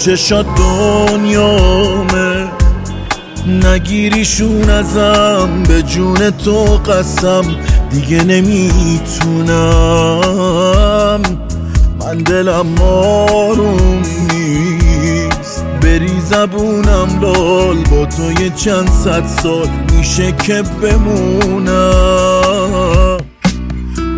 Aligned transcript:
چشات 0.00 0.46
دنیامه 0.56 2.48
نگیریشون 3.46 4.70
ازم 4.70 5.62
به 5.68 5.82
جون 5.82 6.30
تو 6.30 6.64
قسم. 6.64 7.42
دیگه 7.90 8.24
نمی‌تونم. 8.24 9.50
من 12.00 12.18
دلم 12.18 12.82
آروم 12.82 14.02
نیست. 14.32 15.64
بری 15.82 16.20
زبونم 16.20 17.20
لال 17.20 17.76
با 17.76 18.06
تو 18.06 18.42
یه 18.42 18.50
چند 18.50 18.90
صد 19.04 19.26
سال 19.42 19.68
میشه 19.96 20.32
که 20.32 20.62
بمونم. 20.82 21.70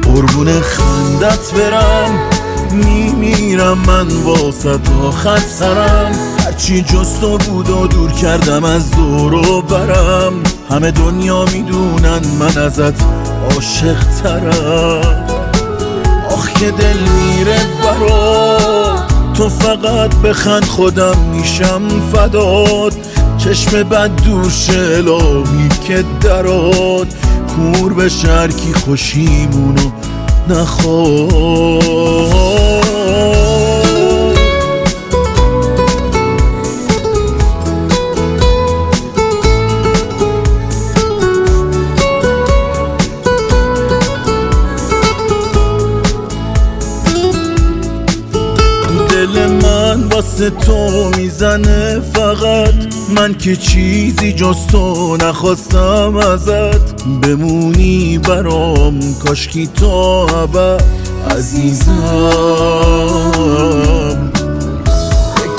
قربون 0.02 0.60
خندت 0.60 1.52
برم. 1.54 2.30
میمیرم 2.72 3.78
من 3.78 4.06
واسه 4.08 4.78
آخر 5.04 5.38
سرم. 5.38 6.12
هرچی 6.44 6.82
جز 6.82 7.20
تو 7.20 7.38
بود 7.38 7.70
و 7.70 7.86
دور 7.86 8.12
کردم 8.12 8.64
از 8.64 8.90
دور 8.90 9.34
و 9.34 9.62
برم. 9.62 10.32
همه 10.70 10.90
دنیا 10.90 11.44
می‌دونن 11.44 12.20
من 12.40 12.62
ازت 12.62 12.94
عاشق 13.50 14.04
ترم. 14.22 15.26
آخ 16.30 16.52
که 16.52 16.70
دل 16.70 16.98
میره 16.98 17.60
برات 17.84 19.12
تو 19.34 19.48
فقط 19.48 20.14
بخند 20.14 20.64
خودم 20.64 21.18
میشم 21.32 21.82
فداد 22.12 22.94
چشم 23.38 23.82
بد 23.82 24.10
دور 24.24 24.50
شلامی 24.50 25.68
که 25.86 26.04
درات. 26.20 27.08
کور 27.56 27.92
به 27.92 28.08
شرکی 28.08 28.72
خوشیمونو 28.72 29.90
نخواد 30.48 31.82
دل 49.10 49.46
من 49.46 50.04
واسه 50.04 50.50
تو 50.50 51.10
می‌زنه 51.16 52.00
فقط 52.14 52.74
من 53.14 53.34
که 53.34 53.56
چیزی 53.56 54.32
جز 54.32 54.56
تو 54.72 55.16
نخواستم 55.16 56.16
ازت. 56.16 57.04
بمونی 57.22 58.18
برام 58.18 59.00
کاشکی 59.24 59.66
تا 59.66 60.26
ابد 60.26 60.84
عزیزم. 61.30 61.92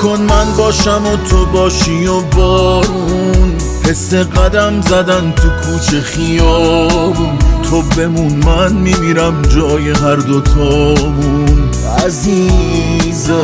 کن 0.02 0.22
من 0.22 0.56
باشم 0.58 1.02
و 1.14 1.18
تو 1.30 1.46
باشی 1.46 2.08
و 2.08 2.22
بارون. 2.22 3.54
حس 3.86 4.14
قدم 4.14 4.82
زدن 4.82 5.34
تو 5.36 5.50
کوچه 5.50 6.02
خیابون. 6.02 7.38
تو 7.70 7.82
بمون 7.82 8.34
من 8.46 8.74
میمیرم 8.74 9.42
جای 9.42 9.90
هر 9.90 10.16
دوتامون. 10.16 11.70
عزیزم. 12.06 13.44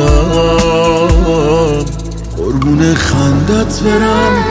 قربون 2.50 2.94
خندت 2.94 3.80
برم. 3.80 4.44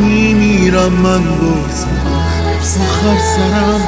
میمیرم 0.00 0.92
من 0.92 1.22
باز 1.22 1.84
آخر 2.16 3.18
سرم. 3.36 3.80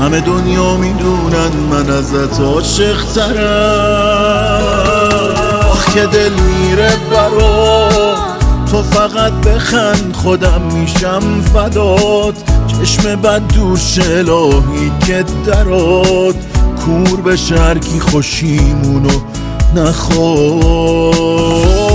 همه 0.00 0.20
دنیا 0.20 0.76
می‌دونن 0.76 1.52
من 1.70 1.90
ازت 1.90 2.40
عاشق 2.40 3.04
ترم 3.14 4.62
آخ 5.70 5.94
که 5.94 6.06
دل 6.06 6.32
میره 6.32 6.90
برا. 7.10 7.88
تو 8.70 8.82
فقط 8.82 9.32
بخند 9.32 10.14
خودم 10.22 10.62
میشم 10.72 11.42
فداد 11.54 12.34
چشم 12.66 13.16
بد 13.16 13.42
دور 13.54 13.78
شلاهی 13.78 14.92
که 15.06 15.24
درات. 15.46 16.36
کور 16.84 17.20
به 17.20 17.36
شرکی 17.36 18.00
خوشیمونو 18.00 19.20
نخواد 19.74 21.87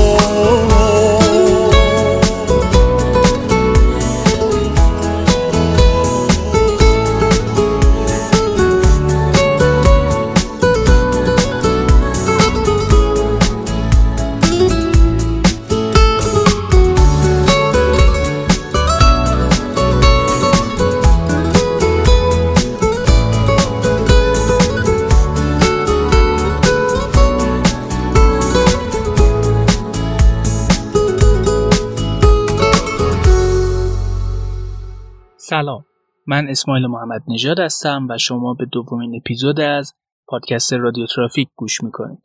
من 36.34 36.50
اسماعیل 36.50 36.88
محمد 36.88 37.22
نژاد 37.28 37.60
هستم 37.60 38.08
و 38.10 38.18
شما 38.18 38.54
به 38.54 38.66
دومین 38.72 39.16
اپیزود 39.16 39.60
از 39.60 39.94
پادکست 40.28 40.74
رادیو 40.74 41.06
ترافیک 41.16 41.48
گوش 41.56 41.84
می‌کنید. 41.84 42.20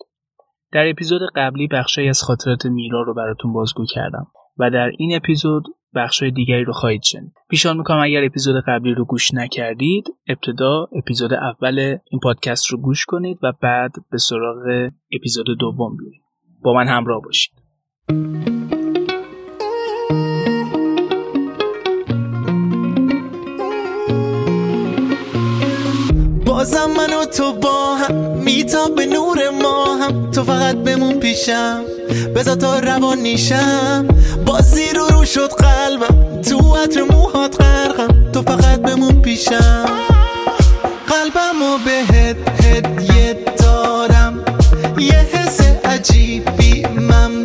در 0.73 0.89
اپیزود 0.89 1.21
قبلی 1.37 1.69
بخشی 1.69 2.09
از 2.09 2.23
خاطرات 2.23 2.67
میرا 2.67 3.03
رو 3.03 3.15
براتون 3.15 3.53
بازگو 3.53 3.85
کردم 3.95 4.27
و 4.59 4.71
در 4.71 4.91
این 4.99 5.17
اپیزود 5.17 5.65
بخشای 5.95 6.31
دیگری 6.31 6.65
رو 6.65 6.73
خواهید 6.73 7.03
شنید. 7.03 7.33
پیشان 7.51 7.77
می‌کنم 7.77 8.01
اگر 8.03 8.25
اپیزود 8.25 8.65
قبلی 8.67 8.95
رو 8.95 9.05
گوش 9.05 9.35
نکردید 9.35 10.05
ابتدا 10.29 10.87
اپیزود 10.93 11.33
اول 11.33 11.79
این 12.11 12.21
پادکست 12.23 12.73
رو 12.73 12.79
گوش 12.79 13.05
کنید 13.05 13.39
و 13.43 13.53
بعد 13.63 13.93
به 14.11 14.19
سراغ 14.19 14.91
اپیزود 15.13 15.47
دوم 15.59 15.97
بیایید 15.97 16.23
با 16.63 16.73
من 16.73 16.89
همراه 16.89 17.23
باشید. 17.23 17.53
بازم 26.59 26.91
من 26.97 27.15
و 27.15 27.25
تو 27.25 27.53
با 27.53 27.95
هم 27.95 28.15
میتاب 28.15 28.95
به 28.95 29.07
نور 29.07 29.51
ما 29.63 29.97
هم 29.97 30.31
تو 30.31 30.45
فقط 30.45 30.77
بمون 30.77 31.21
پیشم 31.21 31.85
بذار 32.35 32.57
تا 32.57 32.79
روان 32.79 33.19
نیشم. 33.19 34.09
بازی 34.47 34.89
رو 34.95 35.07
رو 35.07 35.25
شد 35.25 35.51
قلبم 35.53 36.43
تو 36.43 36.77
عطر 36.77 37.03
موهات 37.03 37.63
غرقم. 37.63 38.31
تو 38.33 38.43
فقط 38.43 38.81
بمون 38.81 39.23
پیشم. 39.23 39.85
قلبم 41.09 41.63
و 41.63 41.79
بهت 41.85 42.37
هدیه 42.65 43.45
دارم. 43.59 44.45
یه 44.99 45.27
حس 45.33 45.61
عجیبی 45.85 46.87
من 46.87 47.45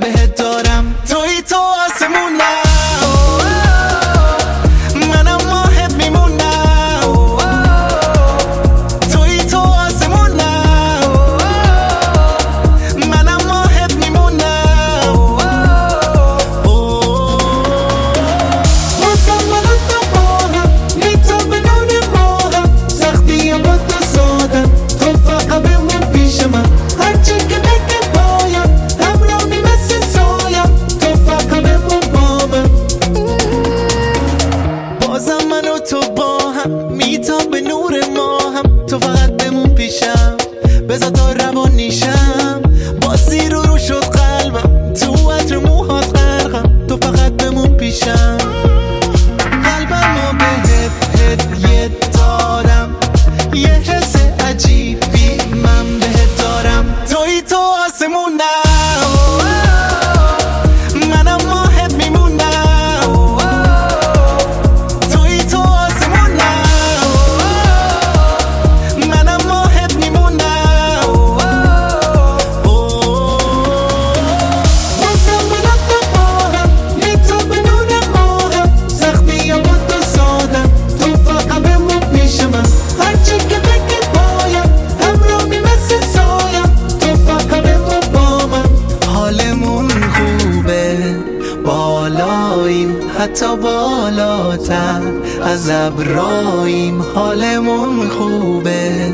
حتی 93.34 93.56
بالاتر. 93.56 95.02
از 95.44 95.70
ابراهیم 95.70 97.02
حالمون 97.16 98.10
خوبه. 98.10 99.12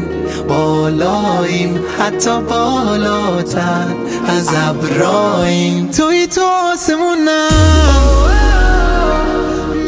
بالاییم 0.48 1.80
حتی 2.00 2.42
بالاتر. 2.42 3.86
از 4.28 4.50
ابراهیم 4.70 5.92
توی 5.92 6.28
تو 6.28 6.42
آسمونم. 6.74 7.50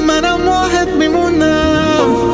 منم 0.08 0.48
واحد 0.48 0.90
میمونم. 0.90 2.31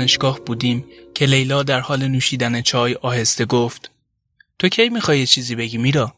دانشگاه 0.00 0.40
بودیم 0.40 0.84
که 1.14 1.26
لیلا 1.26 1.62
در 1.62 1.80
حال 1.80 2.08
نوشیدن 2.08 2.62
چای 2.62 2.94
آهسته 2.94 3.44
گفت 3.44 3.90
تو 4.58 4.68
کی 4.68 4.88
می‌خوای 4.88 5.26
چیزی 5.26 5.54
بگی 5.54 5.78
میرا؟ 5.78 6.14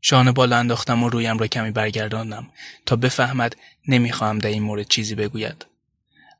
شانه 0.00 0.32
بالا 0.32 0.56
انداختم 0.56 1.02
و 1.02 1.08
رویم 1.08 1.38
را 1.38 1.46
کمی 1.46 1.70
برگرداندم 1.70 2.46
تا 2.86 2.96
بفهمد 2.96 3.56
نمی‌خواهم 3.88 4.38
در 4.38 4.48
این 4.48 4.62
مورد 4.62 4.88
چیزی 4.88 5.14
بگوید. 5.14 5.66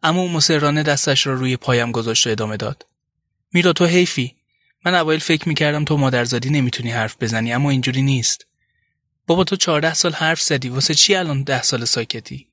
اما 0.03 0.27
مسررانه 0.27 0.83
دستش 0.83 1.27
را 1.27 1.35
روی 1.35 1.57
پایم 1.57 1.93
گذاشت 1.93 2.27
و 2.27 2.31
ادامه 2.31 2.57
داد. 2.57 2.87
میرا 3.53 3.73
تو 3.73 3.85
حیفی. 3.85 4.35
من 4.85 4.95
اوایل 4.95 5.21
فکر 5.21 5.49
می‌کردم 5.49 5.85
تو 5.85 5.97
مادرزادی 5.97 6.51
نمی‌تونی 6.51 6.91
حرف 6.91 7.17
بزنی 7.21 7.53
اما 7.53 7.71
اینجوری 7.71 8.03
نیست. 8.03 8.47
بابا 9.27 9.45
تو 9.45 9.57
چهارده 9.57 9.95
سال 9.95 10.13
حرف 10.13 10.43
زدی 10.43 10.69
واسه 10.69 10.95
چی 10.95 11.15
الان 11.15 11.43
ده 11.43 11.63
سال 11.63 11.85
ساکتی؟ 11.85 12.49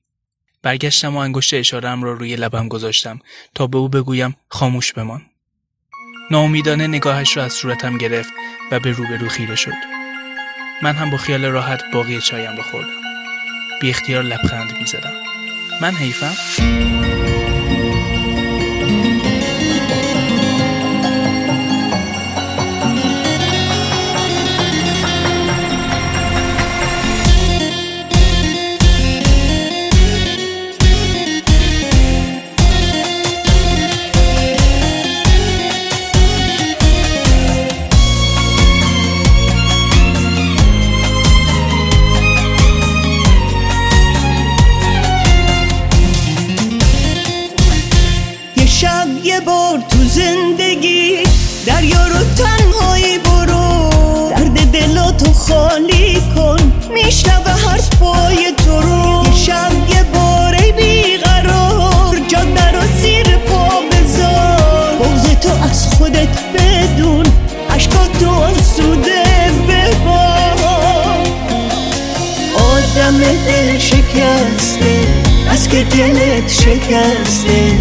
برگشتم 0.64 1.16
و 1.16 1.18
انگشت 1.18 1.54
اشارم 1.54 2.02
را 2.02 2.12
روی 2.12 2.36
لبم 2.36 2.68
گذاشتم 2.68 3.20
تا 3.54 3.66
به 3.66 3.78
او 3.78 3.88
بگویم 3.88 4.36
خاموش 4.48 4.92
بمان. 4.92 5.22
ناامیدانه 6.30 6.86
نگاهش 6.86 7.36
را 7.36 7.44
از 7.44 7.52
صورتم 7.52 7.98
گرفت 7.98 8.32
و 8.70 8.80
به 8.80 8.90
روبرو 8.92 9.28
خیره 9.28 9.56
شد. 9.56 9.94
من 10.82 10.94
هم 10.94 11.10
با 11.10 11.16
خیال 11.16 11.44
راحت 11.44 11.82
باقی 11.92 12.20
چایم 12.20 12.56
را 12.56 12.62
خوردم. 12.62 13.00
بی 13.80 13.90
اختیار 13.90 14.22
لبخند 14.22 14.72
می 14.78 14.86
زدم. 14.86 15.12
من 15.80 15.94
حیفم؟ 15.94 17.03
دلت 75.82 76.50
شکسته. 76.52 77.72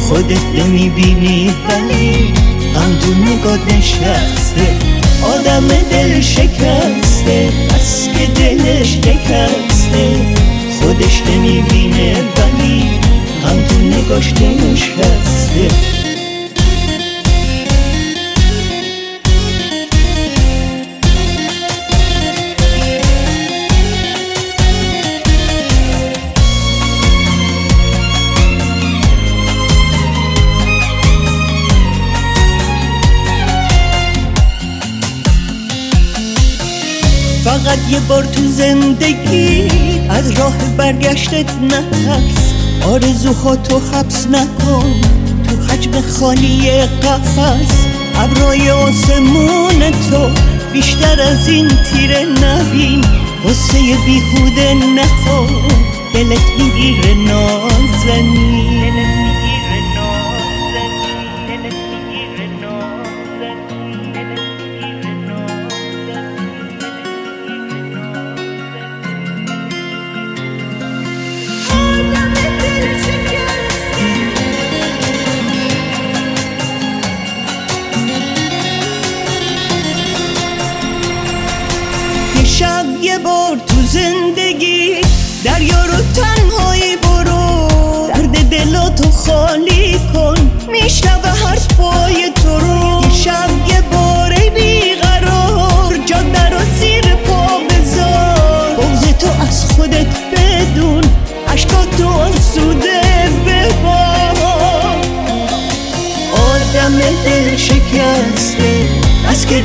خودت 0.00 0.44
نمی‌بینی 0.54 1.50
ولی 1.68 2.32
غم 2.74 2.98
تو 3.00 3.14
نگاه 3.14 3.58
نشسته. 3.78 4.76
آدم 5.22 5.68
دل 5.68 6.20
شکسته 6.20 7.48
از 7.74 8.08
که 8.18 8.26
دلش 8.26 8.92
شکسته. 8.92 10.16
خودش 10.80 11.22
نمی‌بینه 11.26 12.14
ولی 12.14 12.90
غم 13.44 13.66
تو 13.68 13.78
نگاش 13.78 14.32
نشسته. 14.32 16.01
فقط 37.64 37.78
یه 37.90 38.00
بار 38.00 38.24
تو 38.24 38.48
زندگی 38.48 39.68
از 40.10 40.30
راه 40.30 40.54
برگشتت 40.76 41.50
نفس 41.62 42.52
آرزوها 42.86 43.56
تو 43.56 43.78
حبس 43.78 44.26
نکن. 44.26 45.00
تو 45.48 45.72
حجم 45.72 46.00
خالی 46.00 46.70
قفص 46.70 47.86
ابرای 48.14 48.70
آسمون 48.70 49.90
تو 50.10 50.30
بیشتر 50.72 51.20
از 51.20 51.48
این 51.48 51.68
تیره 51.68 52.24
نبین. 52.24 53.04
غصه 53.44 53.78
بیهوده 54.06 54.74
نخور. 54.74 55.72
دلت 56.14 56.46
می‌گیره 56.58 57.14
نازنین. 57.14 59.21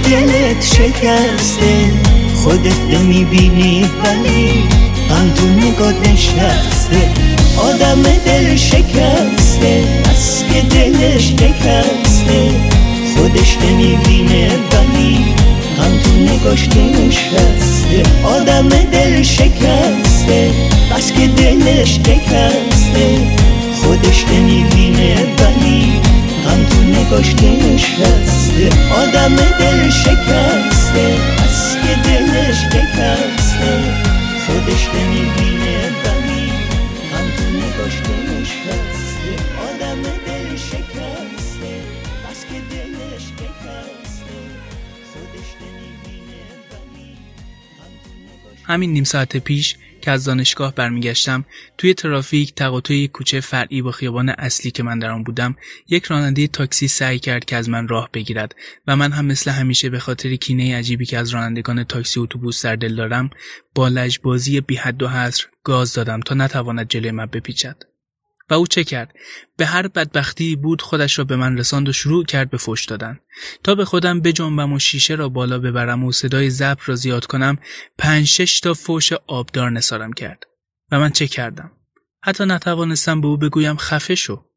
دلت 0.10 0.66
شکسته 0.66 1.92
خودت 2.36 2.80
نمی‌بینی 2.94 3.86
ولی 4.04 4.64
غم 5.10 5.34
تو 5.36 5.48
نگاه 5.48 5.94
نشسته. 5.94 7.12
آدم 7.58 8.04
دل 8.04 8.56
شکسته 8.56 9.84
از 10.10 10.44
که 10.54 10.62
دلش 10.62 11.28
شکسته 11.28 12.52
خودش 13.16 13.58
نمی‌بینه 13.58 14.50
ولی 14.72 15.26
هم 15.78 15.98
تو 16.04 16.12
نگاش 16.12 16.68
نشسته. 16.68 18.04
آدم 18.24 18.70
دل 18.70 19.24
شکسته 19.24 20.52
بس 20.92 21.12
که 21.12 21.28
دلش 21.28 21.94
شکسته 21.96 23.20
خودش 23.84 24.26
نمی‌بینه 24.34 25.16
ولی 25.16 25.92
هم 26.48 26.66
تو 26.66 26.84
نگاش 26.84 27.36
نشسته 27.36 28.70
آدم 28.92 29.36
دل 29.36 29.90
شکسته. 29.90 31.16
بس 31.38 31.76
که 31.76 32.10
دلش 32.10 32.58
شکسته. 32.62 33.94
خودش 34.48 34.90
نمی‌بینه. 34.94 36.07
همین 48.68 48.94
نیم 48.94 49.04
ساعت 49.04 49.38
پیش 49.38 49.76
که 50.02 50.12
از 50.12 50.26
دانشگاه 50.26 50.76
برمیگشتم 50.76 51.46
توی 51.78 51.94
ترافیک 51.94 52.56
تقاطع 52.56 53.08
کوچه 53.08 53.40
فرعی 53.40 53.82
با 53.82 53.92
خیابان 53.92 54.30
اصلی 54.30 54.72
که 54.72 54.84
من 54.84 55.00
در 55.00 55.10
آن 55.10 55.24
بودم 55.24 55.56
یک 55.88 56.06
راننده 56.06 56.48
تاکسی 56.48 56.88
سعی 56.88 57.20
کرد 57.20 57.46
که 57.46 57.56
از 57.56 57.70
من 57.70 57.88
راه 57.88 58.10
بگیرد 58.14 58.56
و 58.88 58.96
من 58.96 59.12
هم 59.12 59.26
مثل 59.26 59.52
همیشه 59.52 59.90
به 59.90 60.00
خاطر 60.00 60.36
کینه 60.36 60.78
عجیبی 60.78 61.06
که 61.06 61.18
از 61.18 61.30
رانندگان 61.30 61.84
تاکسی 61.84 62.20
اتوبوس 62.20 62.66
در 62.66 62.76
دل 62.76 62.96
دارم 62.96 63.30
با 63.76 63.88
لجبازی 63.88 64.62
بی 64.62 64.76
حد 64.76 65.04
و 65.04 65.08
حصر 65.08 65.46
گاز 65.64 65.94
دادم 65.94 66.20
تا 66.20 66.36
نتواند 66.36 66.88
جلوی 66.90 67.12
من 67.12 67.26
بپیچد. 67.26 67.87
و 68.50 68.54
او 68.54 68.68
چه 68.68 68.84
کرد 68.84 69.16
به 69.58 69.66
هر 69.66 69.88
بدبختی 69.88 70.56
بود 70.56 70.82
خودش 70.82 71.20
را 71.20 71.26
به 71.26 71.36
من 71.36 71.58
رساند 71.58 71.90
و 71.90 71.94
شروع 71.94 72.26
کرد 72.26 72.50
به 72.50 72.58
فش 72.58 72.86
دادن 72.86 73.20
تا 73.64 73.76
به 73.76 73.86
خودم 73.86 74.22
بجنبم 74.22 74.74
و 74.74 74.80
شیشه 74.80 75.16
را 75.16 75.30
بالا 75.30 75.60
ببرم 75.60 76.04
و 76.04 76.12
صدای 76.12 76.50
ضبط 76.50 76.80
را 76.86 76.96
زیاد 76.96 77.26
کنم 77.26 77.58
پنج 77.98 78.26
شش 78.26 78.60
تا 78.60 78.74
فوش 78.74 79.14
آبدار 79.14 79.72
نسارم 79.72 80.14
کرد 80.14 80.44
و 80.92 81.00
من 81.00 81.10
چه 81.10 81.28
کردم 81.28 81.72
حتی 82.24 82.46
نتوانستم 82.46 83.22
به 83.22 83.28
او 83.28 83.38
بگویم 83.38 83.78
خفه 83.78 84.16
شو 84.16 84.48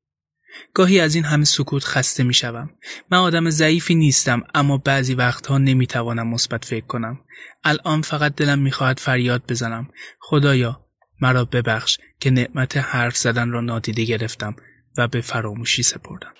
گاهی 0.74 1.00
از 1.00 1.14
این 1.14 1.24
همه 1.24 1.44
سکوت 1.44 1.84
خسته 1.84 2.22
می 2.22 2.34
شوم. 2.34 2.70
من 3.10 3.18
آدم 3.18 3.50
ضعیفی 3.50 3.94
نیستم 3.94 4.42
اما 4.54 4.78
بعضی 4.78 5.14
وقتها 5.14 5.58
نمی 5.58 5.86
توانم 5.86 6.28
مثبت 6.28 6.64
فکر 6.64 6.86
کنم. 6.86 7.20
الان 7.64 8.02
فقط 8.02 8.34
دلم 8.34 8.58
می 8.58 8.70
خواهد 8.70 8.98
فریاد 8.98 9.42
بزنم. 9.48 9.88
خدایا 10.20 10.86
مرا 11.20 11.44
ببخش 11.44 11.98
که 12.20 12.30
نعمت 12.30 12.76
حرف 12.76 13.16
زدن 13.16 13.50
را 13.50 13.60
نادیده 13.60 14.04
گرفتم 14.04 14.56
و 14.98 15.08
به 15.08 15.20
فراموشی 15.20 15.82
سپردم. 15.82 16.32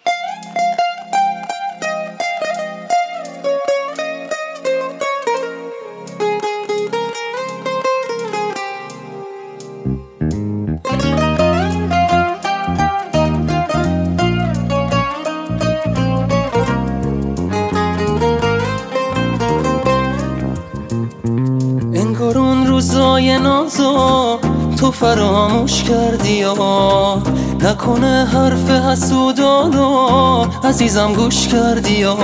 تو 24.81 24.91
فراموش 24.91 25.83
کردی 25.83 26.33
یا 26.33 27.23
نکنه 27.61 28.29
حرف 28.33 28.71
حسودانو 28.71 30.47
عزیزم 30.65 31.13
گوش 31.13 31.49
کردی 31.49 31.93
یا 31.93 32.17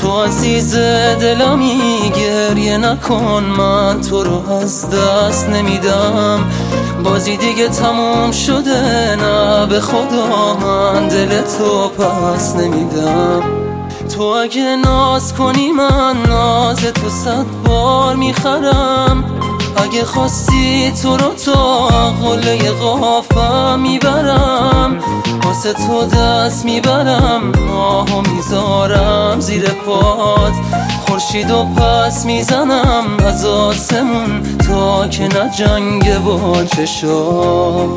تو 0.00 0.22
عزیز 0.22 0.76
دلمی 1.20 2.12
گریه 2.16 2.76
نکن. 2.76 3.44
من 3.58 4.00
تو 4.00 4.24
رو 4.24 4.52
از 4.52 4.90
دست 4.90 5.48
نمیدم. 5.48 6.44
بازی 7.04 7.36
دیگه 7.36 7.68
تموم 7.68 8.32
شده 8.32 9.16
نه 9.16 9.66
به 9.66 9.80
خدا. 9.80 10.54
من 10.54 11.08
دل 11.08 11.40
تو 11.40 11.88
پس 11.88 12.56
نمیدم. 12.56 13.42
تو 14.16 14.22
اگه 14.22 14.76
ناز 14.84 15.34
کنی 15.34 15.72
من 15.72 16.16
ناز 16.28 16.76
تو 16.76 17.08
صد 17.08 17.46
بار 17.64 18.16
می‌خرم. 18.16 19.24
اگه 19.76 20.04
خواستی 20.04 20.92
تو 21.02 21.16
رو 21.16 21.34
تا 21.34 21.88
قله 22.10 22.70
قافم 22.70 23.80
می‌برم 23.80 24.98
واسه 25.44 25.72
تو 25.72 26.06
دست 26.06 26.64
می‌برم 26.64 27.52
آهو 27.72 28.20
می‌ذارم 28.20 29.40
زیر 29.40 29.68
پات. 29.68 30.52
خورشید 31.06 31.50
و 31.50 31.64
پس 31.64 32.24
می‌زنم 32.24 33.04
از 33.26 33.44
آسمون 33.44 34.42
تا 34.58 35.08
که 35.08 35.28
جنگ 35.58 36.18
با 36.18 36.64
چشام 36.64 37.96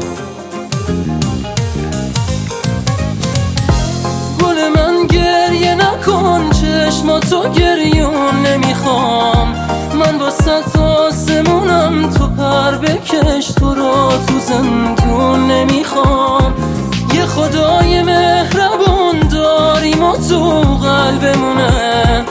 گل 4.42 4.68
من 4.76 5.08
گریه 5.08 5.76
نکن 5.76 6.50
چشماتو 6.50 7.50
گریون 7.50 8.46
نمی‌خوام. 8.46 9.39
ست 10.30 10.78
آسمونم 10.78 12.10
تو 12.10 12.28
پر 12.28 12.72
بکش 12.72 13.48
تو 13.48 13.74
رو 13.74 14.10
تو 14.28 14.40
زندون 14.40 15.52
نمی‌خوام. 15.52 16.54
یه 17.14 17.26
خدای 17.26 18.04
مهربون 18.04 19.20
داریم 19.32 20.04
و 20.04 20.18
تو 20.30 20.62
قلبمونه. 20.62 22.26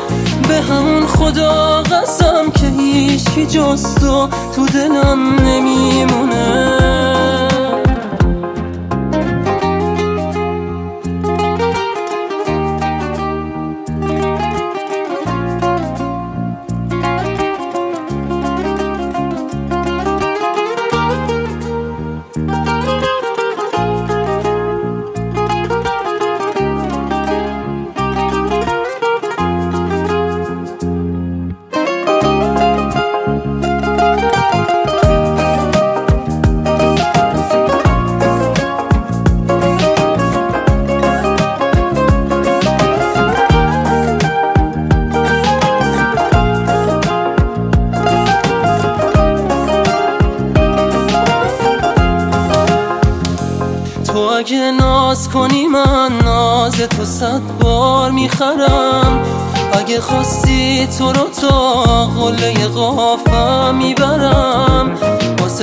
به 0.48 0.54
همون 0.54 1.06
خدا 1.06 1.82
قسم 1.82 2.50
که 2.54 2.66
هیچی 2.66 3.46
جز 3.46 3.94
تو 3.94 4.28
تو 4.56 4.66
دلم 4.66 5.38
نمیمونه. 5.38 7.17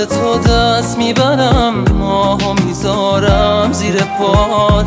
تو 0.06 0.38
دست 0.38 0.98
می‌برم 0.98 1.86
ماهو 2.00 2.54
می‌ذارم 2.66 3.72
زیر 3.72 3.96
پات. 4.04 4.86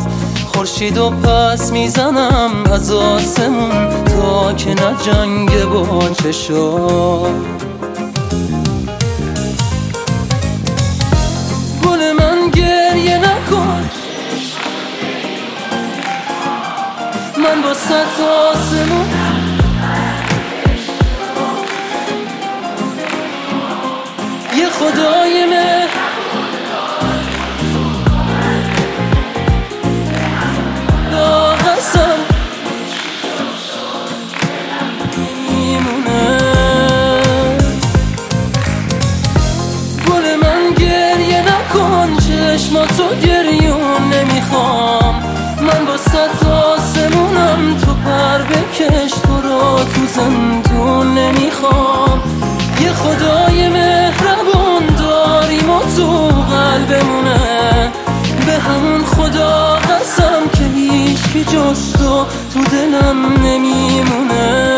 خورشید 0.53 0.97
و 0.97 1.09
پس 1.09 1.71
می‌زنم 1.71 2.51
از 2.73 2.91
آسمون 2.91 4.05
تا 4.05 4.53
که 4.53 4.69
نه 4.69 4.95
جنگ 5.05 5.63
با 5.65 6.09
چشام 6.23 7.45
گل 11.83 12.11
من 12.19 12.49
گریه 12.49 13.17
نکن. 13.17 13.89
من 17.37 17.61
با 17.61 17.73
ست 17.73 18.21
آسمون 18.51 19.28
خدای 24.79 25.45
قسم 31.53 32.19
میمونه 35.49 36.37
گل 40.07 40.35
من 40.35 40.73
گریه 40.77 41.41
نکن. 41.41 42.17
چشماتو 42.17 43.15
گریون 43.15 44.13
نمی‌خوام. 44.13 44.88
هیچ 61.39 61.47
جز 61.47 61.93
تو 61.93 62.25
تو 62.53 62.63
دلم 62.71 63.43
نمیمونه. 63.43 64.75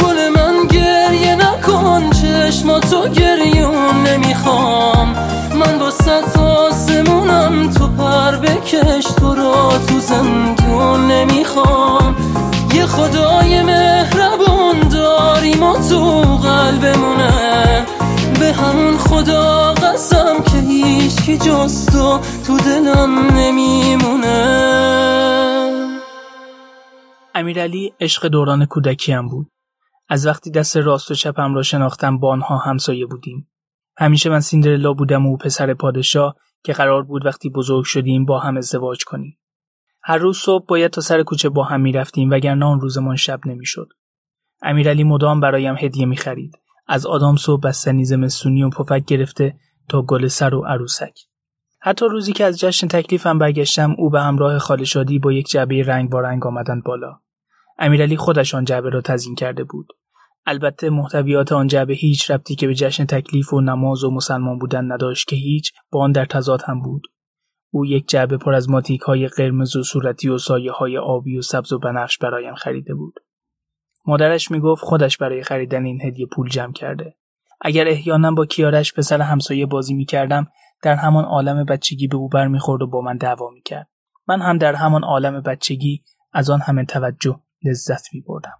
گل 0.00 0.28
من 0.36 0.66
گریه 0.70 1.34
نکن 1.36 2.10
چشماتو 2.10 3.08
گریون 3.08 4.02
نمی‌خوام. 4.06 5.14
من 5.54 5.78
با 5.78 5.90
ست 5.90 6.38
آسمونم 6.38 7.70
تو 7.70 7.88
پر 7.88 8.36
بکش 8.36 9.04
تو 9.04 9.34
را 9.34 9.78
تو 9.88 10.00
زندون 10.00 11.10
نمی‌خوام. 11.10 12.16
یه 12.74 12.86
خدای 12.86 13.62
مهربون 13.62 14.88
داریم 14.90 15.62
و 15.62 15.88
تو 15.88 16.22
قلبمونه 16.22 17.33
همون 18.56 18.96
خدا 18.98 19.72
قسم 19.72 20.42
که 20.42 20.58
هیچی 20.58 21.38
جز 21.38 21.86
تو 21.86 22.20
تو 22.46 22.56
دلم 22.56 23.26
نمیمونه 23.36 24.34
امیرعلی 27.34 27.94
عشق 28.00 28.26
دوران 28.26 28.66
کودکیم 28.66 29.28
بود. 29.28 29.50
از 30.08 30.26
وقتی 30.26 30.50
دست 30.50 30.76
راست 30.76 31.10
و 31.10 31.14
چپم 31.14 31.54
را 31.54 31.62
شناختم 31.62 32.18
با 32.18 32.32
آنها 32.32 32.58
همسایه 32.58 33.06
بودیم. 33.06 33.48
همیشه 33.98 34.30
من 34.30 34.40
سیندرلا 34.40 34.92
بودم 34.92 35.26
و 35.26 35.28
او 35.28 35.36
پسر 35.36 35.74
پادشاه 35.74 36.34
که 36.64 36.72
قرار 36.72 37.02
بود 37.02 37.26
وقتی 37.26 37.50
بزرگ 37.50 37.84
شدیم 37.84 38.24
با 38.24 38.38
هم 38.38 38.56
ازدواج 38.56 39.04
کنیم. 39.04 39.38
هر 40.02 40.16
روز 40.16 40.38
صبح 40.38 40.66
باید 40.66 40.90
تا 40.90 41.00
سر 41.00 41.22
کوچه 41.22 41.48
با 41.48 41.64
هم 41.64 41.80
می‌رفتیم 41.80 42.30
وگرنه 42.30 42.64
آن 42.66 42.80
روزمان 42.80 43.16
شب 43.16 43.40
نمی‌شد. 43.46 43.88
امیرعلی 44.62 45.04
مدام 45.04 45.40
برایم 45.40 45.74
هدیه 45.78 46.06
می‌خرید. 46.06 46.63
از 46.86 47.06
آدام 47.06 47.36
صبح 47.36 47.60
بستنی 47.60 48.04
زمستونی 48.04 48.62
و 48.62 48.70
پفک 48.70 49.04
گرفته 49.04 49.56
تا 49.88 50.02
گل 50.02 50.26
سر 50.26 50.54
و 50.54 50.64
عروسک. 50.64 51.18
حتی 51.80 52.06
روزی 52.08 52.32
که 52.32 52.44
از 52.44 52.58
جشن 52.58 52.88
تکلیفم 52.88 53.38
برگشتم 53.38 53.94
او 53.98 54.10
به 54.10 54.20
همراه 54.20 54.58
خاله 54.58 54.84
شادی 54.84 55.18
با 55.18 55.32
یک 55.32 55.48
جعبه 55.48 55.82
رنگ 55.82 56.10
با 56.10 56.20
رنگ 56.20 56.46
آمدند 56.46 56.84
بالا. 56.84 57.20
امیرعلی 57.78 58.16
خودش 58.16 58.54
آن 58.54 58.64
جعبه 58.64 58.90
را 58.90 59.00
تزیین 59.00 59.34
کرده 59.34 59.64
بود. 59.64 59.86
البته 60.46 60.90
محتویات 60.90 61.52
آن 61.52 61.66
جعبه 61.66 61.94
هیچ 61.94 62.30
ربطی 62.30 62.54
که 62.54 62.66
به 62.66 62.74
جشن 62.74 63.04
تکلیف 63.04 63.52
و 63.52 63.60
نماز 63.60 64.04
و 64.04 64.10
مسلمان 64.10 64.58
بودن 64.58 64.92
نداشت 64.92 65.28
که 65.28 65.36
هیچ 65.36 65.72
با 65.90 66.00
آن 66.02 66.12
در 66.12 66.24
تضاد 66.24 66.62
هم 66.62 66.82
بود. 66.82 67.02
او 67.70 67.86
یک 67.86 68.08
جعبه 68.08 68.36
پر 68.36 68.54
از 68.54 68.70
ماتیک 68.70 69.00
های 69.00 69.28
قرمز 69.28 69.76
و 69.76 69.82
صورتی 69.82 70.28
و 70.28 70.38
سایه 70.38 70.72
های 70.72 70.98
آبی 70.98 71.38
و 71.38 71.42
سبز 71.42 71.72
و 71.72 71.78
بنفش 71.78 72.18
برایم 72.18 72.54
خریده 72.54 72.94
بود. 72.94 73.14
مادرش 74.06 74.50
می‌گفت 74.50 74.84
خودش 74.84 75.18
برای 75.18 75.42
خریدن 75.42 75.84
این 75.84 76.02
هدیه 76.02 76.26
پول 76.26 76.48
جمع 76.48 76.72
کرده. 76.72 77.16
اگر 77.60 77.88
احیانا 77.88 78.30
با 78.30 78.46
کیارش 78.46 78.94
پسر 78.94 79.20
همسایه 79.20 79.66
بازی 79.66 79.94
می‌کردم 79.94 80.46
در 80.82 80.94
همان 80.94 81.24
عالم 81.24 81.64
بچگی 81.64 82.08
به 82.08 82.16
او 82.16 82.28
برمیخورد 82.28 82.82
و 82.82 82.86
با 82.86 83.00
من 83.00 83.16
دعوا 83.16 83.50
می‌کرد. 83.50 83.88
من 84.28 84.42
هم 84.42 84.58
در 84.58 84.74
همان 84.74 85.04
عالم 85.04 85.40
بچگی 85.40 86.02
از 86.32 86.50
آن 86.50 86.60
همه 86.60 86.84
توجه 86.84 87.40
لذت 87.64 88.14
می 88.14 88.20
بردم. 88.20 88.58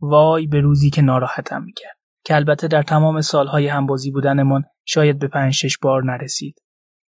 وای 0.00 0.46
به 0.46 0.60
روزی 0.60 0.90
که 0.90 1.02
ناراحتم 1.02 1.62
می‌کرد 1.62 1.96
که 2.24 2.36
البته 2.36 2.68
در 2.68 2.82
تمام 2.82 3.20
سالهای 3.20 3.68
همبازی 3.68 4.10
بودنمان 4.10 4.64
شاید 4.84 5.18
به 5.18 5.28
پنج 5.28 5.52
شش 5.52 5.78
بار 5.78 6.04
نرسید. 6.04 6.62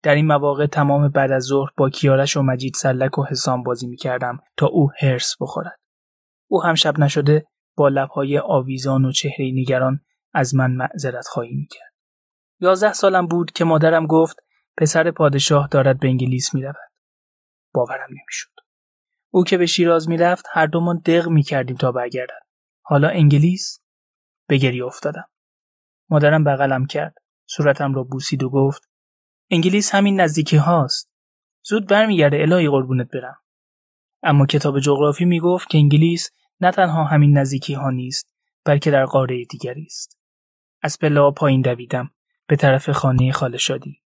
در 0.04 0.16
این 0.16 0.28
مواقع 0.28 0.66
تمام 0.66 1.10
بعد 1.10 1.32
از 1.32 1.44
ظهر 1.44 1.70
با 1.78 1.90
کیارش 1.90 2.38
و 2.38 2.42
مجید 2.42 2.74
سلک 2.76 3.18
و 3.18 3.26
حسام 3.26 3.64
بازی 3.64 3.88
می‌کردم 3.88 4.40
تا 4.58 4.68
او 4.68 4.90
هرس 5.02 5.36
بخورد. 5.42 5.81
او 6.52 6.64
هم 6.64 6.76
شب 6.76 7.00
نشده 7.00 7.46
با 7.76 7.88
لبهای 7.88 8.40
آویزان 8.40 9.06
و 9.06 9.12
چهره 9.12 9.52
نگران 9.54 10.02
از 10.34 10.56
من 10.56 10.72
معذرت 10.72 11.28
خواهی 11.28 11.56
می‌کرد. 11.56 11.94
یازده 12.60 12.94
سالم 12.94 13.28
بود 13.28 13.52
که 13.52 13.66
مادرم 13.66 14.08
گفت 14.08 14.38
پسر 14.78 15.12
پادشاه 15.12 15.68
دارد 15.68 16.00
به 16.00 16.08
انگلیس 16.08 16.54
می‌رود. 16.54 16.92
باورم 17.74 18.08
نمی‌شد. 18.10 18.50
او 19.30 19.44
که 19.44 19.58
به 19.58 19.66
شیراز 19.66 20.10
می‌رفت 20.10 20.46
هر 20.52 20.66
دومان 20.66 20.98
دق 21.06 21.28
می‌کردیم 21.28 21.76
تا 21.76 21.92
برگردد. 21.92 22.42
حالا 22.82 23.08
انگلیس؟ 23.08 23.82
به 24.48 24.58
گریه 24.58 24.86
افتادم. 24.86 25.30
مادرم 26.10 26.44
بغلم 26.44 26.86
کرد. 26.86 27.16
صورتم 27.46 27.94
را 27.94 28.04
بوسید 28.04 28.44
و 28.44 28.50
گفت 28.50 28.90
انگلیس 29.50 29.96
همین 29.96 30.22
نزدیکی 30.22 30.58
هاست. 30.58 31.12
زود 31.64 31.88
برمیگرده 31.88 32.42
الهی 32.42 32.70
قربونت 32.70 33.12
برم. 33.14 33.38
اما 34.24 34.46
کتاب 34.46 34.80
جغرافی 34.80 35.26
می‌گفت 35.26 35.70
که 35.70 35.78
انگلیس 35.78 36.32
نه 36.62 36.72
تنها 36.72 37.04
همین 37.04 37.38
نزدیکی 37.38 37.74
ها 37.74 37.90
نیست 37.90 38.34
بلکه 38.66 38.92
در 38.92 39.06
قاره 39.06 39.46
دیگری 39.46 39.86
است. 39.86 40.20
از 40.82 41.00
پله 41.00 41.32
پایین 41.32 41.62
دویدم 41.62 42.12
به 42.48 42.56
طرف 42.56 42.90
خانه 42.90 43.32
خاله 43.32 43.58
شادی. 43.58 44.02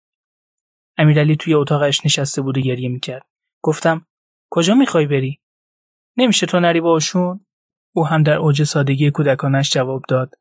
امیرعلی 0.97 1.35
توی 1.35 1.53
اتاقش 1.53 2.05
نشسته 2.05 2.41
بود 2.41 2.57
و 2.57 2.61
گریه 2.61 2.89
می‌کرد. 2.89 3.25
گفتم 3.61 4.07
کجا 4.49 4.73
می‌خوای 4.73 5.07
بری؟ 5.07 5.41
نمیشه 6.17 6.45
تو 6.45 6.59
نری 6.59 6.81
باشون؟ 6.81 7.45
او 7.95 8.07
هم 8.07 8.23
در 8.23 8.37
اوج 8.37 8.63
سادگی 8.63 9.11
کودکانش 9.11 9.71
جواب 9.71 10.01
داد. 10.09 10.35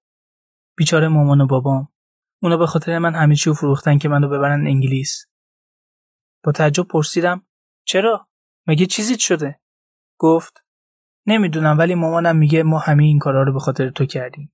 بیچاره 0.76 1.08
مامان 1.08 1.40
و 1.40 1.46
بابام. 1.46 1.88
اونا 2.42 2.56
به 2.56 2.66
خاطر 2.66 2.98
من 2.98 3.14
همه 3.14 3.36
چیو 3.36 3.54
فروختن 3.54 3.98
که 3.98 4.08
منو 4.08 4.28
ببرن 4.28 4.66
انگلیس. 4.66 5.26
با 6.44 6.52
تعجب 6.52 6.86
پرسیدم 6.86 7.46
چرا؟ 7.84 8.28
مگه 8.66 8.86
چیزی 8.86 9.18
شده؟ 9.18 9.60
گفت 10.18 10.61
نمی‌دونم 11.26 11.78
ولی 11.78 11.94
مامانم 11.94 12.36
میگه 12.36 12.62
ما 12.62 12.78
همه 12.78 13.04
این 13.04 13.18
کارا 13.18 13.42
رو 13.42 13.52
به 13.52 13.58
خاطر 13.60 13.90
تو 13.90 14.06
کردیم. 14.06 14.52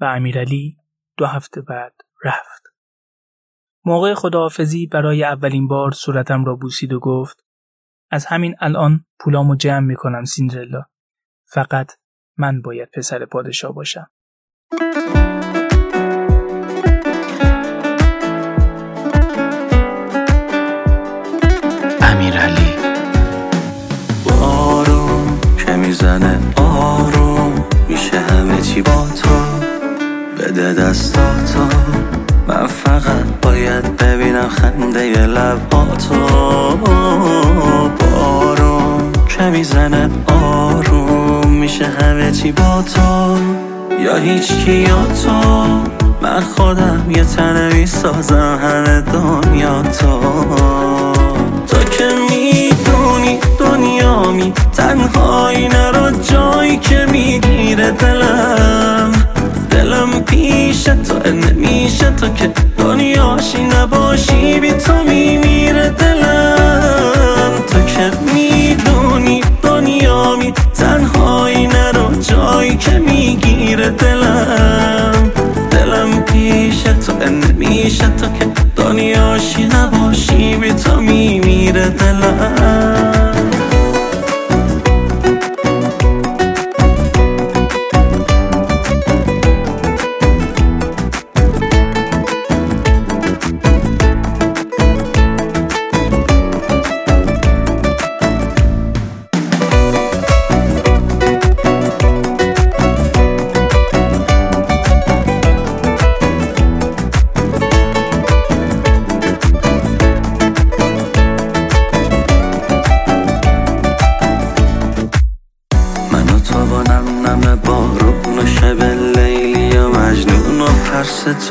و 0.00 0.04
امیرعلی 0.04 0.76
دو 1.16 1.26
هفته 1.26 1.62
بعد 1.62 1.94
رفت. 2.24 2.62
موقع 3.84 4.14
خداحافظی 4.14 4.86
برای 4.86 5.24
اولین 5.24 5.68
بار 5.68 5.92
صورتم 5.92 6.44
را 6.44 6.56
بوسید 6.56 6.92
و 6.92 7.00
گفت 7.00 7.44
از 8.10 8.26
همین 8.26 8.54
الان 8.60 9.06
پولامو 9.18 9.56
جمع 9.56 9.86
می‌کنم 9.86 10.24
سیندرلا. 10.24 10.82
فقط 11.44 11.92
من 12.36 12.62
باید 12.62 12.90
پسر 12.94 13.24
پادشاه 13.24 13.74
باشم. 13.74 14.10
می‌زنه 25.90 26.38
آروم 26.56 27.52
میشه 27.88 28.20
همه 28.20 28.60
چی 28.60 28.82
با 28.82 29.06
تو. 29.22 29.28
بده 30.38 30.72
دستاتو 30.72 31.60
من 32.48 32.66
فقط 32.66 33.24
باید 33.42 33.96
ببینم 33.96 34.48
خنده 34.48 35.26
لباتو 35.26 36.14
بارون 38.00 39.12
که 39.28 39.42
می‌زنه؟ 39.42 40.10
آروم 40.26 41.52
میشه 41.52 41.86
همه 41.86 42.32
چی 42.32 42.52
با 42.52 42.84
تو. 42.94 43.36
یا 44.04 44.16
هیچ 44.16 44.52
کی 44.52 44.72
یا 44.72 45.06
تو. 45.24 45.64
من 46.22 46.40
خودم 46.40 47.10
یه 47.10 47.24
تنه 47.24 47.74
می‌سازم 47.74 48.58
نمیشه 61.32 62.10
تو 62.10 62.28
که 62.28 62.50
دنیاشی 62.78 63.62
نباشی 63.62 64.60
بی 64.60 64.72
تو 64.72 64.92
میمیره 65.04 65.88
دلم. 65.88 67.52
تو 67.70 67.80
که 67.82 68.10
می‌دونی 68.34 69.40
دنیا 69.62 70.36
می 70.36 70.52
تنهایی 70.52 71.66
نرو 71.66 72.20
جایی 72.20 72.76
که 72.76 72.98
می‌گیره 72.98 73.90
دلم. 73.90 75.32
دلم 75.70 76.22
پیش 76.22 76.82
تو 76.82 77.12
نمیشه 77.12 78.08
تو 78.08 78.26
که 78.38 78.46
دنیاشی 78.76 79.64
نباشی 79.64 80.56
بی 80.56 80.72
تو 80.72 81.00
میمیره 81.00 81.88
دلم. 81.88 83.19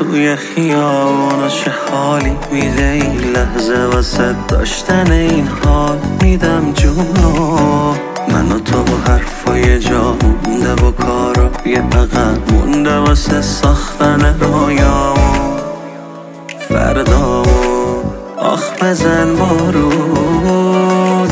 توی 0.10 0.36
خیابون 0.36 1.48
چه 1.48 1.72
حالی 1.92 2.38
میده 2.52 2.84
این 2.84 3.20
لحظه 3.20 3.86
واسه 3.86 4.36
داشتن 4.48 5.12
این 5.12 5.48
حال 5.48 5.98
میدم 6.22 6.74
جونو 6.74 7.94
من 8.32 8.52
و 8.52 8.60
تو 8.60 8.80
و 8.80 8.98
حرفای 9.08 9.80
جا 9.80 10.16
مونده 10.24 10.74
و 10.74 10.92
کارا 10.92 11.50
یه 11.66 11.82
عقب 11.82 12.54
مونده 12.54 12.98
واسه 12.98 13.42
ساختن 13.42 14.36
رویامو 14.40 15.58
فردا 16.70 17.44
آخ 18.38 18.64
بزن 18.82 19.36
بارون. 19.36 21.28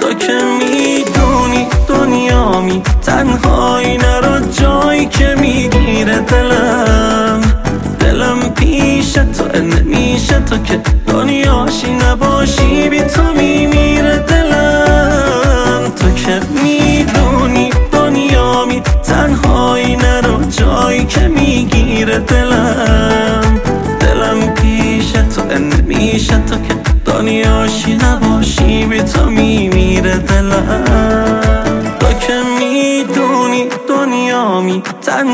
تو 0.00 0.14
که 0.14 0.32
می‌دونی 0.58 1.66
دنیا 1.88 2.60
می 2.60 2.82
تنهایی 3.02 3.98
نرو 3.98 4.38
جایی 4.50 5.06
که 5.06 5.34
می‌گیره 5.40 6.18
دلم. 6.18 7.40
دلم 8.00 8.38
پیش 8.54 9.12
تو 9.12 9.58
نمیشه 9.58 10.40
تو 10.40 10.58
که 10.58 10.80
دنیاشی 11.06 11.90
نباشی 11.92 12.88
بی 12.88 13.00
تو 13.00 13.22
میمیره 13.36 14.18
دلم. 14.18 15.92
تو 15.96 16.10
که 16.14 16.40
می‌دونی 16.62 17.70
دنیا 17.92 18.64
می 18.64 18.80
تنهایی 18.80 19.96
نرو 19.96 20.44
جایی 20.44 21.04
که 21.04 21.28
می‌گیره 21.28 22.18
دلم. 22.18 23.60
دلم 24.00 24.54
پیش 24.54 25.12
تو 25.12 25.58
نمیشه 25.58 26.38
تو 26.38 26.54
که 26.54 26.74
دنیاشی 27.04 27.94
نباشی 27.94 28.86
بی 28.86 29.02
تو 29.02 29.24
میمیره 29.24 30.18
دلم. 30.18 30.31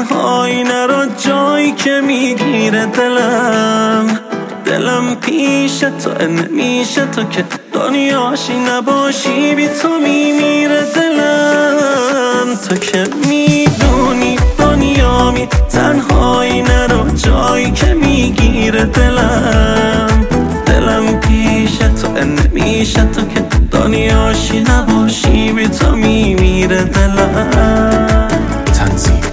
تنهایی 0.09 0.65
نرو 0.65 1.07
جایی 1.17 1.73
که 1.73 2.01
می‌گیره 2.01 2.87
دلم. 2.87 4.21
دلم 4.65 5.15
پیش 5.15 5.79
تو 5.79 6.11
نمیشه 6.29 7.07
تو 7.07 7.25
که 7.25 7.45
دنیاشی 7.73 8.53
نباشی 8.59 9.55
بی 9.55 9.69
تو 9.69 9.89
میمیره 9.89 10.83
دلم. 10.95 12.57
تو 12.69 12.77
که 12.77 13.05
می‌دونی 13.29 14.37
دنیا 14.59 15.31
می 15.31 15.47
تنهایی 15.47 16.63
نرو 16.63 17.11
جایی 17.11 17.71
که 17.71 17.95
می‌گیره 17.95 18.85
دلم. 18.85 20.27
دلم 20.67 21.21
پیش 21.21 21.79
تو 21.79 22.13
نمیشه 22.25 23.05
تو 23.05 23.21
که 23.21 23.41
دنیاشی 23.71 24.61
نباشی 24.61 25.53
بی 25.53 25.69
تو 25.69 25.91
میمیره 25.91 26.85
دلم. 26.85 28.29
تنظیم. 28.75 29.28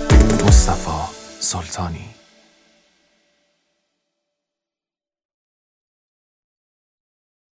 سلطانی. 1.46 2.15